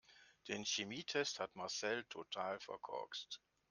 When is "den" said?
0.47-0.65